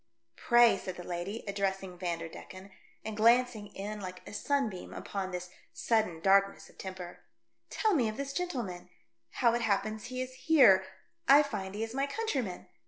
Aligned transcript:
"Pray," 0.47 0.79
said 0.79 0.95
the 0.95 1.03
lady, 1.03 1.43
addressing 1.47 1.95
Vander 1.95 2.27
decken, 2.27 2.71
and 3.05 3.15
glancing 3.15 3.67
in 3.75 3.99
like 3.99 4.27
a 4.27 4.33
sunbeam 4.33 4.95
upon 4.95 5.29
this 5.29 5.51
sudden 5.73 6.19
darkness 6.21 6.71
of 6.71 6.79
temper, 6.79 7.19
"tell 7.69 7.93
me 7.93 8.09
of 8.09 8.17
this 8.17 8.33
gentleman— 8.33 8.89
how 9.45 9.53
it 9.53 9.61
happens 9.61 10.05
he 10.05 10.19
is 10.19 10.33
here; 10.49 10.83
I 11.27 11.43
find 11.43 11.75
he 11.75 11.83
is 11.83 11.93
my 11.93 12.07
countryman. 12.07 12.65